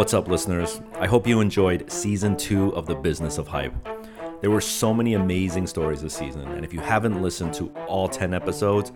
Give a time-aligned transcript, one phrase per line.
[0.00, 0.80] What's up, listeners?
[0.94, 3.74] I hope you enjoyed season two of The Business of Hype.
[4.40, 8.08] There were so many amazing stories this season, and if you haven't listened to all
[8.08, 8.92] 10 episodes,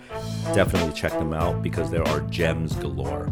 [0.55, 3.31] definitely check them out because there are gems galore.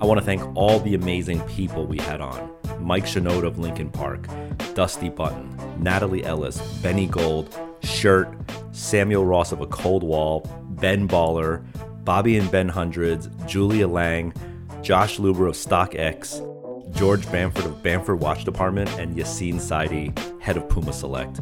[0.00, 2.50] I want to thank all the amazing people we had on
[2.80, 4.26] Mike Shinoda of Linkin Park,
[4.74, 8.36] Dusty Button, Natalie Ellis, Benny Gold, Shirt,
[8.72, 11.64] Samuel Ross of A Cold Wall, Ben Baller,
[12.04, 14.34] Bobby and Ben Hundreds, Julia Lang,
[14.82, 16.55] Josh Luber of StockX,
[16.96, 21.40] George Bamford of Bamford Watch Department, and Yassine Saidi, head of Puma Select.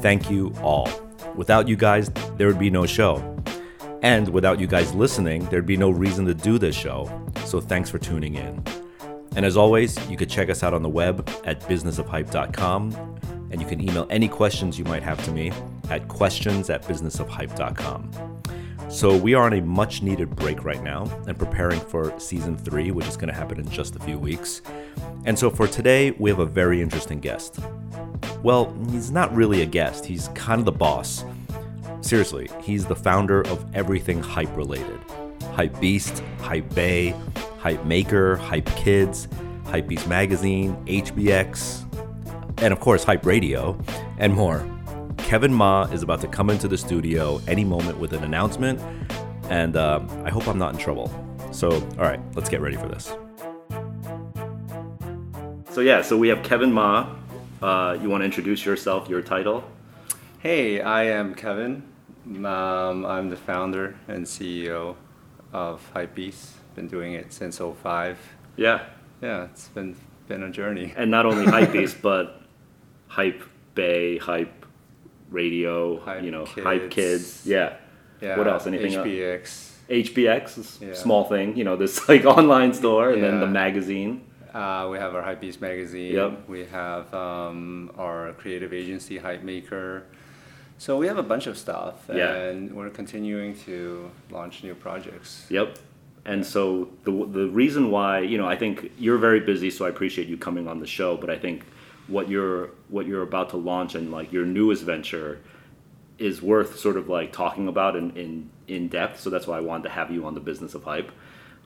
[0.00, 0.88] Thank you all.
[1.34, 3.22] Without you guys, there would be no show.
[4.02, 7.10] And without you guys listening, there'd be no reason to do this show.
[7.44, 8.62] So thanks for tuning in.
[9.36, 13.18] And as always, you could check us out on the web at businessofhype.com,
[13.50, 15.52] and you can email any questions you might have to me
[15.90, 18.10] at questions at businessofhype.com.
[18.88, 22.90] So we are on a much needed break right now and preparing for season three,
[22.90, 24.62] which is going to happen in just a few weeks.
[25.24, 27.58] And so for today, we have a very interesting guest.
[28.42, 31.24] Well, he's not really a guest, he's kind of the boss.
[32.02, 35.00] Seriously, he's the founder of everything hype related
[35.54, 37.12] Hype Beast, Hypebae,
[37.58, 39.28] Hype Maker, Hype Kids,
[39.66, 41.84] Hype Beast Magazine, HBX,
[42.58, 43.78] and of course, Hype Radio,
[44.18, 44.68] and more.
[45.18, 48.80] Kevin Ma is about to come into the studio any moment with an announcement,
[49.48, 51.10] and uh, I hope I'm not in trouble.
[51.52, 53.14] So, all right, let's get ready for this.
[55.74, 57.08] So, yeah, so we have Kevin Ma.
[57.60, 59.64] Uh, you want to introduce yourself, your title?
[60.38, 61.82] Hey, I am Kevin.
[62.46, 64.94] Um, I'm the founder and CEO
[65.52, 66.50] of Hypebeast.
[66.76, 68.16] Been doing it since 05.
[68.54, 68.84] Yeah.
[69.20, 69.96] Yeah, it's been
[70.28, 70.94] been a journey.
[70.96, 72.40] And not only Hypebeast, but
[73.08, 73.42] Hype
[73.74, 74.66] Bay, Hype
[75.28, 76.64] Radio, Hype you know, Kids.
[76.64, 77.46] Hype Kids.
[77.46, 77.78] Yeah.
[78.20, 78.38] Yeah.
[78.38, 78.68] What else?
[78.68, 79.08] Anything else?
[79.08, 79.70] HBX.
[79.90, 80.94] HBX, Yeah.
[80.94, 84.24] small thing, you know, this like online store, and then the magazine.
[84.54, 86.12] Uh, we have our Hypebeast magazine.
[86.14, 86.48] Yep.
[86.48, 90.04] We have um, our creative agency, Hype Maker.
[90.78, 92.34] So we have a bunch of stuff, Yeah.
[92.34, 95.46] and we're continuing to launch new projects.
[95.50, 95.78] Yep.
[96.24, 99.88] And so the the reason why, you know, I think you're very busy, so I
[99.90, 101.16] appreciate you coming on the show.
[101.16, 101.64] But I think
[102.06, 105.40] what you're what you're about to launch and like your newest venture
[106.18, 109.20] is worth sort of like talking about in in, in depth.
[109.20, 111.10] So that's why I wanted to have you on the business of hype.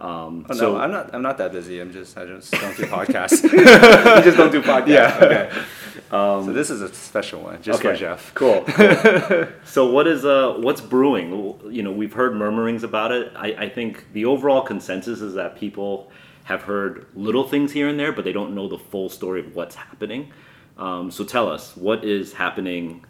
[0.00, 1.14] Um, Oh, so no, I'm not.
[1.14, 1.81] I'm not that busy.
[1.81, 2.16] I'm just.
[2.16, 3.42] I just don't do podcasts.
[3.53, 4.88] you just don't do podcasts.
[4.88, 5.19] Yeah.
[5.20, 5.62] Okay.
[6.10, 8.32] so this is a special one, just for Jeff.
[8.34, 8.62] Cool.
[8.66, 9.47] cool.
[9.64, 11.58] so what is uh what's brewing?
[11.70, 13.32] You know, we've heard murmurings about it.
[13.34, 16.10] I, I think the overall consensus is that people
[16.44, 19.54] have heard little things here and there, but they don't know the full story of
[19.54, 20.32] what's happening.
[20.78, 23.04] Um, so tell us what is happening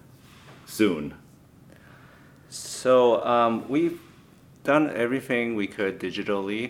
[0.67, 1.15] soon.
[2.49, 4.01] So um, we've
[4.73, 6.63] done everything we could digitally.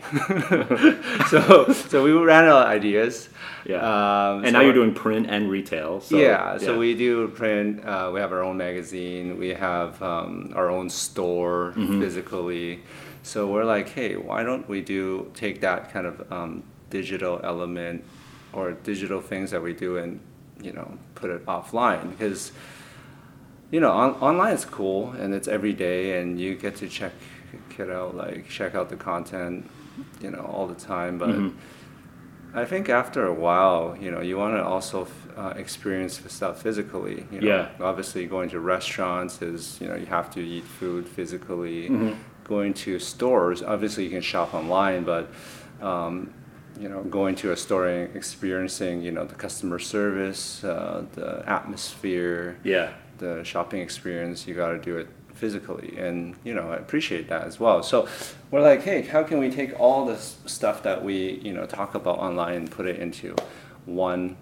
[1.33, 3.29] so so we ran out of ideas.
[3.65, 3.79] Yeah.
[3.83, 6.01] Um, and so now you're doing print and retail.
[6.01, 7.85] So, yeah, so we do print.
[7.85, 9.37] Uh, we have our own magazine.
[9.39, 12.01] We have um, our own store Mm-hmm.
[12.01, 12.81] physically.
[13.23, 18.05] So we're like, hey, why don't we do take that kind of um, digital element
[18.53, 20.21] or digital things that we do and
[20.63, 22.51] you know put it offline because
[23.71, 27.13] you know on, online is cool and it's every day and you get to check
[27.91, 29.71] out like check out the content
[30.21, 31.53] you know all the time but Mhm.
[32.55, 36.63] I think after a while, you know, you want to also uh, experience the stuff
[36.63, 37.27] physically.
[37.31, 37.47] You know?
[37.47, 37.69] Yeah.
[37.79, 41.91] Obviously, going to restaurants is, you know, you have to eat food physically.
[41.91, 42.17] Mhm.
[42.45, 45.29] Going to stores, obviously, you can shop online, but,
[45.83, 46.31] um,
[46.81, 51.43] you know, going to a store and experiencing, you know, the customer service, uh, the
[51.47, 52.89] atmosphere, Yeah.
[53.19, 55.09] the shopping experience, you got to do it
[55.39, 55.95] physically.
[55.97, 57.83] And, you know, I appreciate that as well.
[57.83, 58.09] So
[58.51, 61.95] we're like, hey, how can we take all this stuff that we, you know, talk
[61.95, 63.35] about online and put it into
[63.87, 64.37] one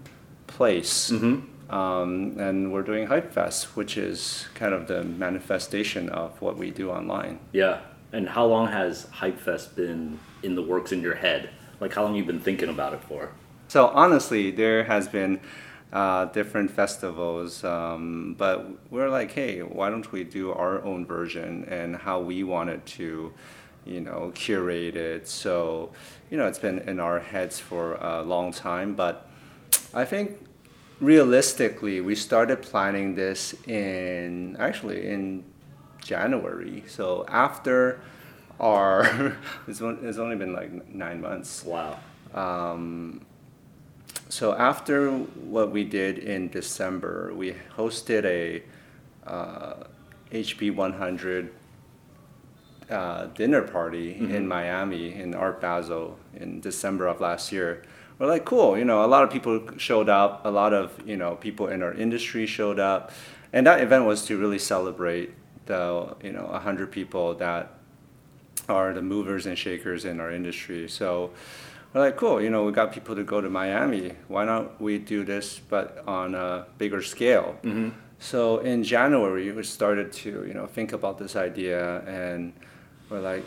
[0.46, 1.10] place?
[1.10, 1.74] Mm-hmm.
[1.74, 6.70] Um, and we're doing Hype Fest, which is kind of the manifestation of what we
[6.70, 7.40] do online.
[7.52, 7.80] Yeah.
[8.12, 11.50] And how long has Hype Fest been in the works in your head?
[11.80, 13.32] Like how long you've been thinking about it for?
[13.68, 15.40] So honestly, there has been
[15.92, 21.64] uh, different festivals, um, but we're like, hey, why don't we do our own version
[21.68, 23.32] and how we wanted to,
[23.84, 25.28] you know, curate it.
[25.28, 25.92] So,
[26.30, 29.28] you know, it's been in our heads for a long time, but
[29.94, 30.38] I think
[31.00, 35.44] realistically, we started planning this in actually in
[36.02, 36.82] January.
[36.88, 38.00] So after
[38.58, 39.36] our,
[39.68, 41.64] it's, on- it's only been like nine months.
[41.64, 41.98] Wow.
[42.34, 43.24] Um,
[44.28, 48.62] so after what we did in December, we hosted a
[49.26, 49.84] uh,
[50.32, 51.52] HB 100
[52.90, 57.82] uh, dinner party in Miami in Art Basel in December of last year,
[58.18, 58.78] we're like, cool.
[58.78, 60.46] You know, a lot of people showed up.
[60.46, 63.10] A lot of you know people in our industry showed up,
[63.52, 65.34] and that event was to really celebrate
[65.66, 67.74] the you know hundred people that
[68.68, 70.88] are the movers and shakers in our industry.
[70.88, 71.30] So
[71.92, 72.40] we're like, cool.
[72.42, 74.12] You know, we got people to go to Miami.
[74.28, 77.58] Why don't we do this, but on a bigger scale?
[77.62, 77.90] Mm-hmm.
[78.18, 82.52] So in January, we started to you know think about this idea, and
[83.10, 83.44] we're like,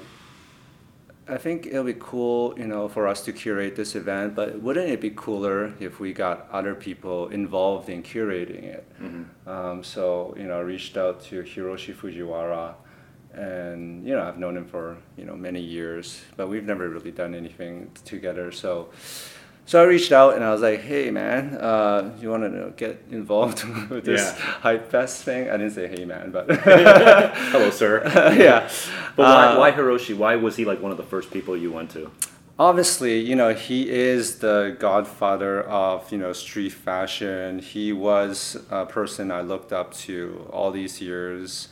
[1.28, 4.36] I think it'll be cool, you know, for us to curate this event.
[4.36, 8.88] But wouldn't it be cooler if we got other people involved in curating it?
[9.02, 9.50] Mm-hmm.
[9.50, 12.76] Um, so you know, I reached out to Hiroshi Fujiwara,
[13.34, 17.12] and you know, I've known him for you know many years, but we've never really
[17.12, 18.52] done anything together.
[18.52, 18.90] So.
[19.66, 23.04] So I reached out and I was like, "Hey man, uh, you want to get
[23.12, 24.42] involved with this Yeah.
[24.66, 26.50] hype fest thing?" I didn't say "Hey man," but
[27.54, 28.02] Hello, sir.
[28.36, 28.68] yeah.
[29.16, 30.18] But why, Uh, why Hiroshi?
[30.18, 32.10] Why was he like one of the first people you went to?
[32.58, 37.60] obviously, you know, he is the godfather of, you know, street fashion.
[37.60, 41.70] He was a person I looked up to all these years.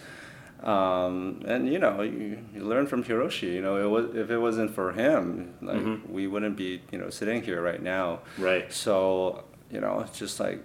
[0.63, 3.53] Um, and you know, you, you learn from Hiroshi.
[3.53, 6.09] You know, it was if it wasn't for him, like Mhm.
[6.09, 8.19] we wouldn't be, you know, sitting here right now.
[8.37, 8.71] Right.
[8.73, 10.59] So, you know, it's just like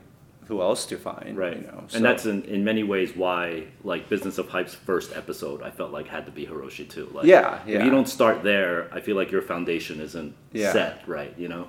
[0.48, 1.56] who else to find, Right.
[1.56, 5.14] You know, and So- that's in, in many ways why like Business of Hype's first
[5.16, 7.08] episode I felt like had to be Hiroshi too.
[7.12, 7.84] Like Yeah, If yeah.
[7.84, 10.72] you don't start there, I feel like your foundation isn't Yeah.
[10.72, 11.32] set, right?
[11.38, 11.68] You know?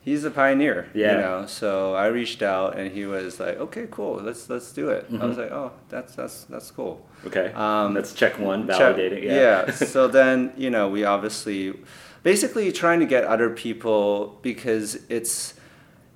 [0.00, 0.88] He's a pioneer.
[0.94, 1.12] Yeah.
[1.12, 4.88] You know, so I reached out and he was like, "Okay, cool, let's let's do
[4.88, 7.52] it." I was like, "Oh, that's that's that's cool." Okay.
[7.52, 9.24] Um, That's check one, validating.
[9.24, 9.70] yeah.
[9.94, 11.74] so then you know we obviously,
[12.22, 15.54] basically trying to get other people because it's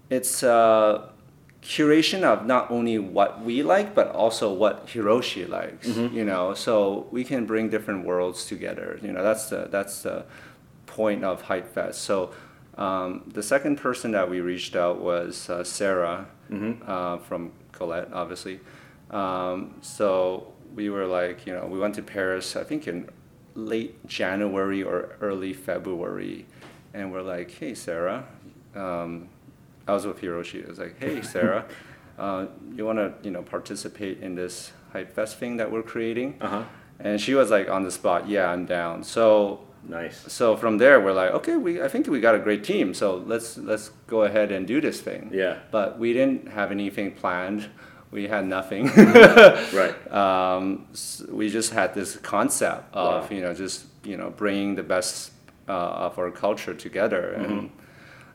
[0.09, 1.09] it's uh,
[1.63, 5.89] curation of not only what we like but also what Hiroshi likes.
[5.89, 6.17] Mm-hmm.
[6.17, 8.99] You know, so we can bring different worlds together.
[9.03, 10.25] You know, that's the that's the
[10.87, 12.03] point of Hype Fest.
[12.03, 12.31] So.
[12.77, 16.83] Um, the second person that we reached out was uh, Sarah Mm-hmm.
[16.87, 18.61] uh, from Colette, obviously.
[19.11, 23.09] Um, so we were like, you know, we went to Paris, I think in
[23.55, 26.45] late January or early February,
[26.93, 28.27] and we're like, hey, Sarah.
[28.75, 29.29] Um,
[29.89, 30.67] I was with Hiroshi.
[30.67, 31.65] I was like, hey, Sarah,
[32.19, 36.37] uh, you want to, you know, participate in this Hype Fest thing that we're creating?
[36.43, 36.63] Uh huh.
[37.01, 39.03] And she was like on the spot, yeah, I'm down.
[39.03, 40.33] So Nice.
[40.33, 43.17] so from there we're like okay we i think we got a great team so
[43.27, 45.59] let's let's go ahead and do this thing Yeah.
[45.71, 47.69] but we didn't have anything planned
[48.11, 48.87] we had nothing
[49.75, 49.95] Right.
[50.23, 53.37] um, s- we just had this concept of Wow.
[53.37, 55.33] you know just you know bringing the best
[55.69, 57.71] uh, of our culture together and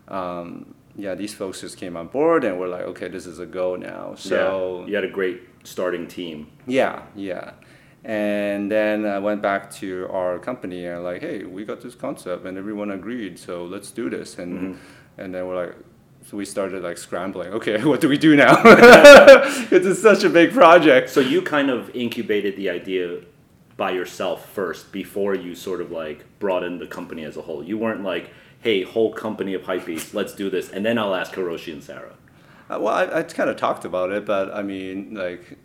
[0.10, 0.14] Mm-hmm.
[0.14, 3.46] um, yeah these folks just came on board and we're like okay this is a
[3.46, 4.88] go now so yeah.
[4.88, 6.48] you had a great starting team.
[6.68, 7.52] yeah, yeah.
[8.04, 12.46] And then I went back to our company and like, hey, we got this concept
[12.46, 14.38] and everyone agreed, so let's do this.
[14.40, 15.22] And Mm-hmm.
[15.22, 15.76] and then we're like,
[16.26, 17.52] so we started like scrambling.
[17.54, 18.62] Okay, what do we do now?
[19.72, 21.10] it's such a big project.
[21.10, 23.22] So you kind of incubated the idea
[23.78, 27.64] by yourself first before you sort of like brought in the company as a whole.
[27.64, 28.30] You weren't like,
[28.62, 32.14] hey, whole company of hypebeasts, let's do this, and then I'll ask Hiroshi and Sarah.
[32.70, 35.58] Uh, well, I, I kind of talked about it, but I mean, like,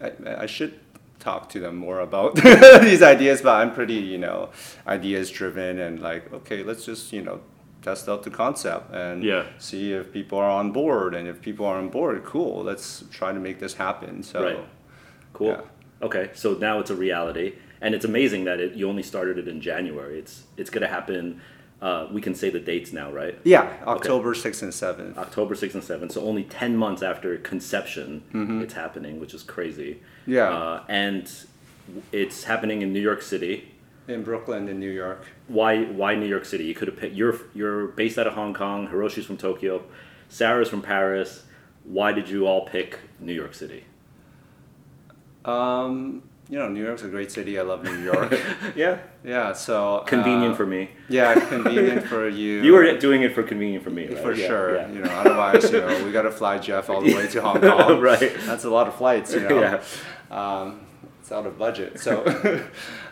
[0.00, 0.78] I, I should
[1.28, 2.34] talk to them more about
[2.88, 3.42] these ideas.
[3.42, 4.50] But I'm pretty, you know,
[4.86, 7.40] ideas driven and like, okay, let's just, you know,
[7.82, 9.44] test out the concept and Yeah.
[9.58, 11.14] see if people are on board.
[11.14, 12.54] And if people are on board, cool.
[12.70, 14.22] Let's try to make this happen.
[14.22, 14.64] So, Right.
[15.32, 15.48] Cool.
[15.48, 15.60] Yeah.
[16.06, 17.48] Okay, so now it's a reality,
[17.80, 20.16] and it's amazing that it, you only started it in January.
[20.22, 21.40] It's it's gonna happen.
[21.80, 23.38] Uh, we can say the dates now, right?
[23.44, 25.16] yeah, October 6th and 7th.
[25.16, 26.12] October 6th and 7th.
[26.12, 28.24] So only 10 months after conception,
[28.62, 29.94] it's happening, which is crazy.
[29.94, 30.32] Mm-hmm.
[30.32, 30.48] Yeah.
[30.50, 31.30] Uh, and
[32.10, 33.74] it's happening in New York City.
[34.08, 35.24] In Brooklyn, in New York.
[35.48, 36.64] Why why New York City?
[36.64, 37.14] You could have picked.
[37.14, 38.88] You're you're based out of Hong Kong.
[38.88, 39.82] Hiroshi's from Tokyo.
[40.28, 41.44] Sarah's from Paris.
[41.84, 43.84] Why did you all pick New York City?
[45.44, 47.58] Um, you know, New York's a great city.
[47.58, 48.32] I love New York.
[48.74, 48.98] Yeah.
[49.24, 50.02] yeah, so.
[50.06, 50.90] Convenient uh, for me.
[51.08, 52.62] Yeah, convenient for you.
[52.62, 54.18] You were doing it for convenient for me, right?
[54.18, 54.76] For Yeah, sure.
[54.76, 54.88] yeah.
[54.88, 57.60] You know, otherwise, you know, we got to fly Jeff all the way to Hong
[57.70, 58.00] Kong.
[58.00, 58.32] Right.
[58.46, 59.60] That's a lot of flights, you know.
[59.60, 59.82] Yeah.
[60.30, 60.80] Um,
[61.20, 62.00] it's out of budget.
[62.00, 62.22] So,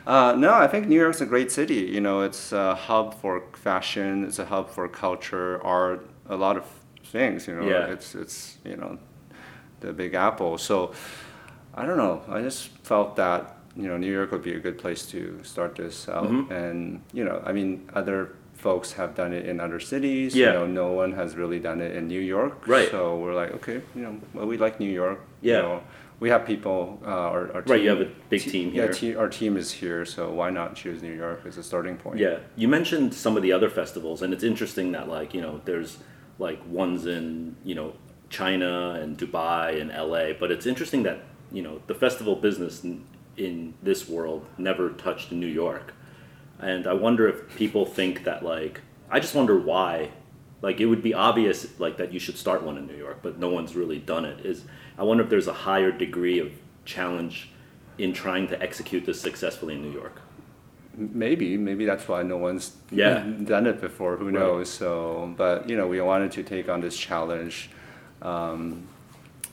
[0.06, 1.82] uh, no, I think New York's a great city.
[1.94, 4.24] You know, it's a hub for fashion.
[4.24, 6.64] It's a hub for culture, art, a lot of
[7.04, 7.46] things.
[7.46, 7.92] You know, Yeah.
[7.92, 8.98] it's it's you know,
[9.80, 10.56] the Big Apple.
[10.58, 10.92] So,
[11.76, 12.22] I don't know.
[12.28, 15.76] I just felt that you know New York would be a good place to start
[15.76, 16.28] this out.
[16.30, 16.50] Mhm.
[16.50, 20.34] And you know, I mean, other folks have done it in other cities.
[20.34, 20.46] Yeah.
[20.46, 22.66] You know, no one has really done it in New York.
[22.66, 22.90] Right.
[22.90, 25.20] So we're like, okay, you know, well, we like New York.
[25.42, 25.56] Yeah.
[25.56, 25.80] You know,
[26.20, 26.98] we have people.
[27.04, 28.92] Uh, our, our Right, you have a big te- team Yeah, here.
[28.92, 32.18] te- our team is here, so why not choose New York as a starting point?
[32.18, 35.60] Yeah, you mentioned some of the other festivals, and it's interesting that like you know
[35.66, 35.98] there's
[36.38, 37.92] like ones in you know
[38.30, 41.18] China and Dubai and LA, but it's interesting that
[41.52, 43.04] you know the festival business in,
[43.36, 45.92] in this world never touched New York,
[46.58, 50.10] and I wonder if people think that like I just wonder why.
[50.62, 53.38] Like it would be obvious like that you should start one in New York, but
[53.38, 54.44] no one's really done it.
[54.44, 54.64] Is
[54.98, 56.50] I wonder if there's a higher degree of
[56.86, 57.50] challenge
[57.98, 60.20] in trying to execute this successfully in New York.
[60.96, 63.22] Maybe, maybe that's why no one's Yeah.
[63.44, 64.16] done it before.
[64.16, 64.34] Who Right.
[64.34, 64.70] knows?
[64.70, 67.70] So, but you know, we wanted to take on this challenge.
[68.22, 68.86] Um,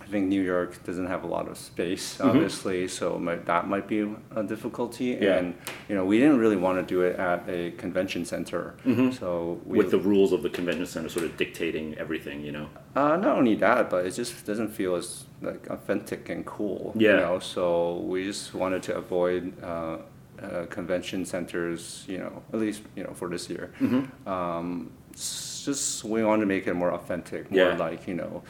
[0.04, 3.88] I think New York doesn't have a lot of space, obviously, so might, that might
[3.88, 4.02] be
[4.36, 5.14] a difficulty.
[5.14, 5.24] Mm-hmm.
[5.24, 5.38] Yeah.
[5.38, 5.56] And
[5.90, 8.76] you know, we didn't really want to do it at a convention center.
[9.20, 12.68] So we, with the rules of the convention center sort of dictating everything, you know.
[12.96, 16.94] uh, not only that, but it just doesn't feel as like authentic and cool.
[16.96, 17.12] Yeah.
[17.12, 19.98] You know, so we just wanted to avoid uh,
[20.42, 22.06] uh, convention centers.
[22.08, 23.72] You know, at least you know for this year.
[23.80, 24.28] Mm-hmm.
[24.30, 27.78] Um, just we want to make it more authentic, more Yeah.
[27.78, 28.44] like you know,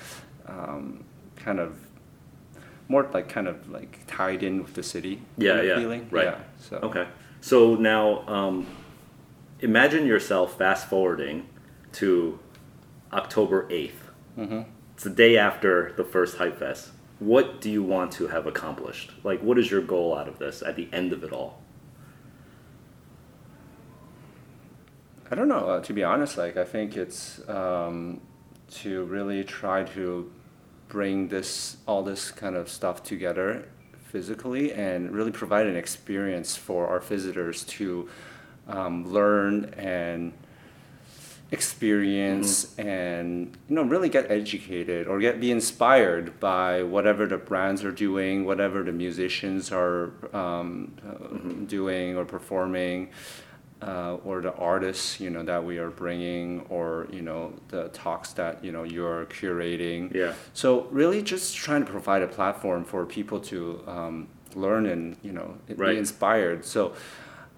[0.47, 1.03] um,
[1.43, 1.77] kind of
[2.87, 5.21] more like kind of like tied in with the city.
[5.37, 6.07] Yeah, yeah, feeling.
[6.11, 6.25] right.
[6.25, 6.37] Yeah.
[6.59, 7.07] So Okay.
[7.41, 8.67] So now, um,
[9.59, 11.47] imagine yourself fast forwarding
[11.93, 12.39] to
[13.11, 13.91] October 8th.
[14.37, 14.61] Mm-hmm.
[14.93, 16.91] It's the day after the first Hype Fest.
[17.19, 19.11] What do you want to have accomplished?
[19.23, 21.61] Like, what is your goal out of this at the end of it all?
[25.29, 25.67] I don't know.
[25.67, 28.21] Uh, to be honest, like I think it's um,
[28.71, 30.31] to really try to
[30.87, 33.67] bring this all this kind of stuff together
[34.13, 38.07] physically and really provide an experience for our visitors to
[38.67, 40.33] um, learn and
[41.53, 47.83] experience and you know really get educated or get be inspired by whatever the brands
[47.83, 53.07] are doing whatever the musicians are um, uh, doing or performing
[53.87, 58.33] uh, or the artists you know that we are bringing or you know the talks
[58.33, 60.33] that you know you're curating Yeah.
[60.53, 65.31] so really just trying to provide a platform for people to um, learn and you
[65.31, 65.93] know Right.
[65.93, 66.93] be inspired so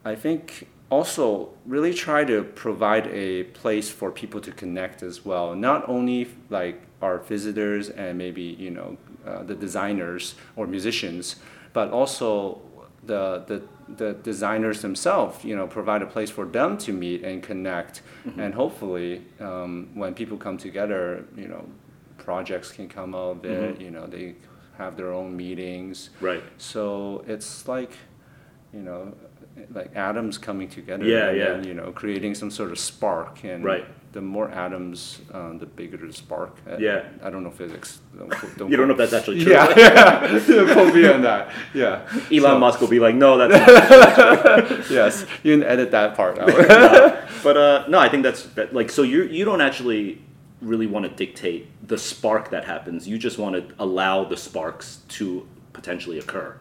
[0.05, 5.55] i think also really try to provide a place for people to connect as well
[5.55, 11.35] not only like our visitors and maybe you know uh, the designers or musicians
[11.73, 12.61] but also
[13.05, 17.43] the, the the designers themselves you know provide a place for them to meet and
[17.43, 18.01] connect.
[18.37, 21.65] And hopefully um, when people come together you know
[22.17, 24.35] projects can come out of it you know they
[24.77, 26.09] have their own meetings.
[26.21, 26.43] Right.
[26.57, 27.91] so it's like,
[28.73, 29.13] you know,
[29.73, 31.05] like atoms coming together.
[31.05, 31.45] Yeah, and yeah.
[31.51, 33.43] then, you know, creating some sort of spark.
[33.43, 33.85] And Right.
[34.11, 36.57] the more atoms, um, the bigger the spark.
[36.69, 37.03] Uh, Yeah.
[37.23, 37.99] I don't know physics.
[38.17, 39.53] Don't, don't You don't know if that's actually true.
[39.53, 40.73] Yeah, yeah.
[40.73, 41.51] Quote me on that.
[41.73, 42.01] Yeah.
[42.31, 44.89] Elon So- Musk will be like, no, that's not.
[44.91, 46.47] Yes, you can edit that part out.
[47.43, 49.03] but uh, no, I think that's that, like so.
[49.03, 50.21] You you don't actually
[50.61, 53.07] really want to dictate the spark that happens.
[53.07, 56.55] You just want to allow the sparks to potentially occur.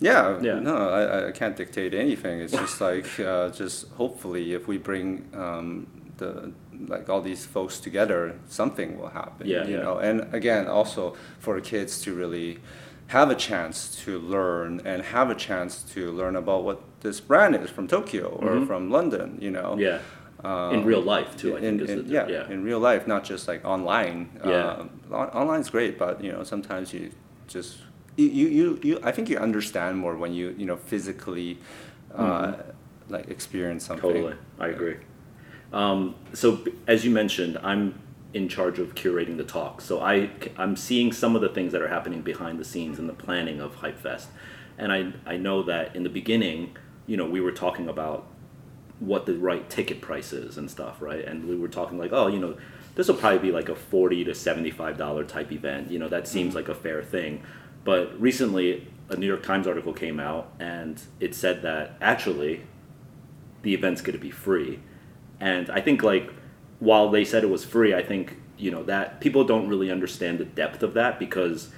[0.00, 0.58] Yeah, Yeah.
[0.58, 2.40] no, I, I can't dictate anything.
[2.40, 5.86] It's just like uh, just hopefully if we bring um,
[6.18, 6.52] the
[6.88, 9.46] like all these folks together, something will happen.
[9.46, 9.82] Yeah, you yeah.
[9.82, 12.58] know, and again, also for kids to really
[13.08, 17.54] have a chance to learn and have a chance to learn about what this brand
[17.54, 19.38] is from Tokyo or from London.
[19.40, 19.80] You know, Mm-hmm.
[19.80, 21.56] Yeah, in real life too.
[21.56, 22.50] I in, think in- the, yeah, yeah.
[22.50, 24.28] in real life, not just like online.
[24.44, 24.66] Yeah.
[24.72, 27.10] Um, on- online's great, but you know sometimes you
[27.48, 27.78] just
[28.16, 31.58] you, you, you, I think you understand more when you you know physically
[32.14, 32.54] uh,
[33.08, 34.10] like experience something.
[34.10, 34.22] Mm-hmm.
[34.22, 34.96] Totally, I agree.
[35.72, 37.98] Um, so as you mentioned, I'm
[38.32, 39.80] in charge of curating the talk.
[39.80, 43.06] So I I'm seeing some of the things that are happening behind the scenes in
[43.06, 44.28] the planning of Hype Fest,
[44.78, 48.26] and I I know that in the beginning, you know, we were talking about
[49.00, 51.24] what the right ticket price is and stuff, right?
[51.24, 52.56] And we were talking like, oh, you know,
[52.94, 55.90] this will probably be like a forty to seventy-five dollar type event.
[55.90, 57.42] You know, that seems like a fair thing.
[57.84, 62.62] But recently, a New York Times article came out, and it said that actually,
[63.62, 64.80] the event's going to be free.
[65.40, 66.30] And I think like,
[66.80, 70.38] while they said it was free, I think you know that people don't really understand
[70.38, 71.70] the depth of that because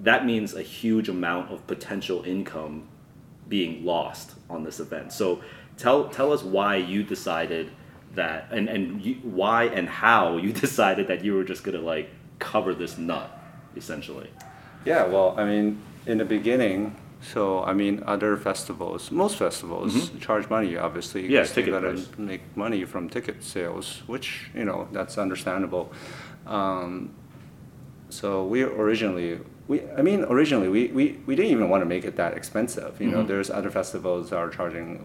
[0.00, 2.88] that means a huge amount of potential income
[3.48, 5.12] being lost on this event.
[5.12, 5.42] So
[5.76, 7.70] tell tell us why you decided
[8.14, 12.10] that and and you, why and how you decided that you were just gonna like
[12.38, 13.38] cover this nut
[13.76, 14.30] essentially.
[14.84, 20.48] Yeah, well, I mean, in the beginning, so I mean, other festivals, most festivals charge
[20.50, 21.22] money, obviously.
[21.22, 21.32] Mm-hmm.
[21.34, 22.08] They ticket price.
[22.18, 25.92] make money from ticket sales, which you know that's understandable.
[26.46, 27.10] Um,
[28.10, 32.04] so we originally we, I mean, originally we, we, we didn't even want to make
[32.04, 33.00] it that expensive.
[33.00, 33.28] You know, Mm-hmm.
[33.28, 34.98] there's other festivals that are charging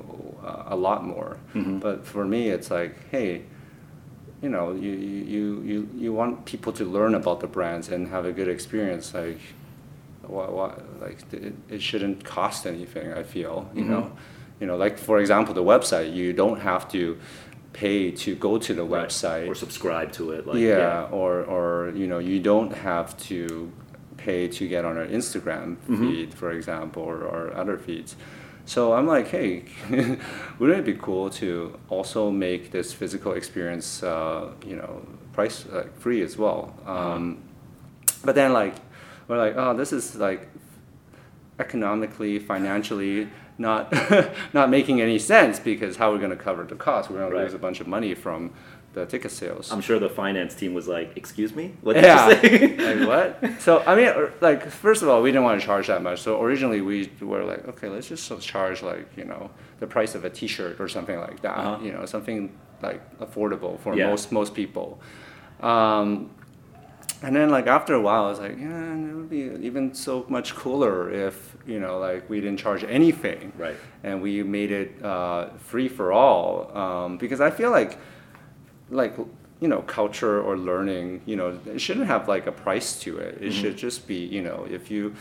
[0.43, 1.37] uh, a lot more.
[1.53, 1.79] Mm-hmm.
[1.79, 3.43] But for me, it's like, hey,
[4.41, 8.07] you know, you, you, you, you, you want people to learn about the brands and
[8.09, 9.13] have a good experience.
[9.13, 9.39] Like,
[10.29, 13.13] what, what, like it, it shouldn't cost anything.
[13.13, 14.61] I feel, you know, Mm-hmm.
[14.61, 16.13] you know, like for example, the website.
[16.13, 17.17] You don't have to
[17.73, 19.07] pay to go to the Right.
[19.09, 20.47] website or subscribe to it.
[20.47, 23.71] Like, yeah, or or you know you don't have to
[24.17, 26.09] pay to get on our Instagram Mm-hmm.
[26.09, 28.15] feed, for example, or, or other feeds.
[28.65, 29.63] So I'm like, hey,
[30.59, 35.95] wouldn't it be cool to also make this physical experience, uh, you know, price like
[35.99, 36.73] free as well?
[36.85, 37.37] Um,
[38.25, 38.75] But then like,
[39.27, 40.47] we're like, oh, this is like
[41.59, 43.29] economically, financially
[43.59, 43.91] not
[44.53, 47.09] not making any sense because how are we going to cover the cost?
[47.09, 47.39] We're going Right.
[47.39, 48.51] to lose a bunch of money from
[48.93, 49.71] the ticket sales.
[49.71, 52.29] I'm sure the finance team was like, "Excuse me, what did Yeah.
[52.29, 53.61] you say?" like what?
[53.61, 56.21] So I mean, like first of all, we didn't want to charge that much.
[56.21, 60.23] So originally we were like, okay, let's just charge like you know the price of
[60.23, 61.57] a T-shirt or something like that.
[61.57, 61.83] Uh-huh.
[61.83, 64.07] You know, something like affordable for Yeah.
[64.09, 64.99] most most people.
[65.61, 66.29] Um,
[67.23, 70.25] and then like after a while, I was like, yeah, it would be even so
[70.29, 73.53] much cooler if you know like we didn't charge anything.
[73.57, 73.75] Right.
[74.03, 77.97] and we made it uh, free for all um, because I feel like
[78.89, 79.15] like
[79.59, 83.39] you know culture or learning you know it shouldn't have like a price to it.
[83.41, 85.15] It should just be you know if you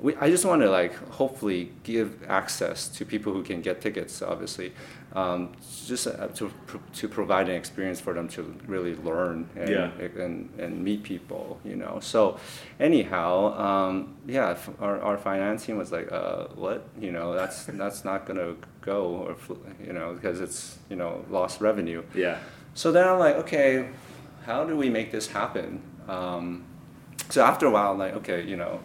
[0.00, 4.22] we, I just want to like hopefully give access to people who can get tickets
[4.22, 4.72] obviously
[5.12, 5.52] um,
[5.86, 6.52] just uh, to,
[6.94, 9.90] to provide an experience for them to really learn and, Yeah.
[10.24, 12.38] and, and meet people you know so
[12.78, 18.04] anyhow um, yeah our, our finance team was like uh, what you know that's that's
[18.04, 19.36] not gonna go or
[19.84, 22.38] you know because it's you know lost revenue yeah.
[22.74, 23.88] so then I'm like, okay,
[24.46, 25.82] how do we make this happen?
[26.08, 26.64] Um,
[27.28, 28.80] so after a while, I'm like, okay, you know,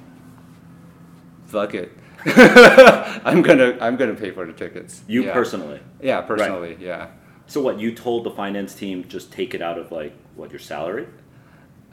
[1.46, 1.92] fuck it.
[2.26, 5.04] I'm gonna I'm gonna pay for the tickets.
[5.08, 5.34] You yeah.
[5.34, 5.80] personally.
[6.02, 7.10] Yeah, personally, yeah.
[7.48, 7.80] So what?
[7.80, 11.08] You told the finance team just take it out of like what your salary?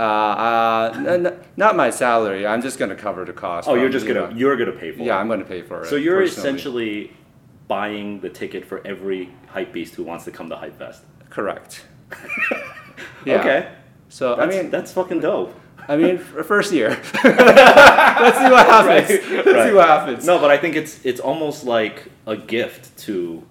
[0.00, 2.46] Uh, uh, n- n- not my salary.
[2.46, 3.68] I'm just gonna cover the cost.
[3.68, 5.06] Oh, you're just you gonna know- you're gonna pay for yeah, it.
[5.06, 5.88] Yeah, I'm gonna pay for it.
[5.88, 6.48] So you're personally.
[6.48, 7.16] essentially
[7.68, 11.04] buying the ticket for every hype beast who wants to come to Hype Fest.
[11.30, 11.84] correct.
[13.24, 13.40] Yeah.
[13.40, 13.72] Okay.
[14.08, 15.58] So That's, I mean, that's fucking dope.
[15.88, 16.90] I mean, first year.
[17.24, 19.10] Let's see what happens.
[19.10, 20.24] Right, Let's see what happens.
[20.26, 23.42] No, but I think it's it's almost like a gift to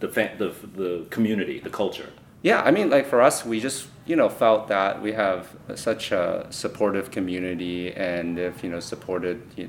[0.00, 2.10] the the the community, the culture.
[2.42, 6.12] Yeah, I mean, like for us, we just you know felt that we have such
[6.12, 9.68] a supportive community, and if you know supported the,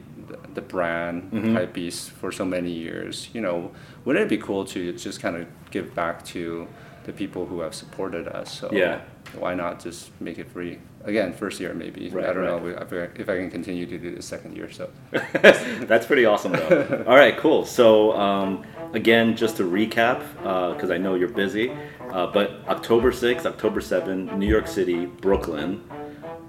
[0.53, 1.55] the brand Mm-hmm.
[1.57, 3.71] Hypebeast for so many years, you know,
[4.05, 6.67] wouldn't it be cool to just kind of give back to
[7.05, 8.59] the people who have supported us?
[8.59, 9.01] So Yeah.
[9.39, 10.79] why not just make it free?
[11.03, 12.09] Again, first year maybe.
[12.09, 12.63] Right, I don't right.
[12.63, 14.69] know if I, if I can continue to do this second year.
[14.71, 17.05] So That's pretty awesome, though.
[17.07, 17.65] All right, cool.
[17.65, 20.19] So, um, again, just to recap,
[20.73, 21.71] because I know you're busy,
[22.11, 25.83] uh, but October 6th, October 7th, New York City, Brooklyn,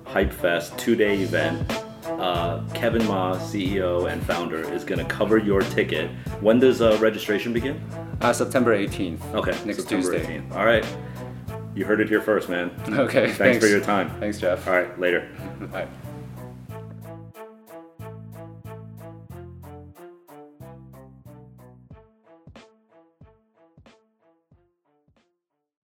[0.04, 1.70] Hype Fest, two day event.
[2.04, 6.10] Uh, Kevin Ma, CEO and founder, is going to cover your ticket.
[6.40, 7.80] When does uh, registration begin?
[8.20, 9.34] uh, September 18th.
[9.34, 10.38] Okay, next September Tuesday.
[10.40, 10.56] 18th.
[10.56, 10.84] All right.
[11.74, 12.70] You heard it here first, man.
[12.88, 14.10] Okay, Thanks, for your time.
[14.18, 14.66] Thanks, Jeff.
[14.66, 15.28] All right, later.
[15.70, 15.86] Bye.